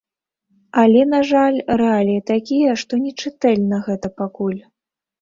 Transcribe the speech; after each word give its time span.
Але, 0.83 1.01
на 1.11 1.19
жаль, 1.33 1.59
рэаліі 1.83 2.25
такія, 2.33 2.71
што 2.85 2.93
не 3.05 3.15
чытэльна 3.21 3.77
гэта 3.89 4.17
пакуль. 4.27 4.61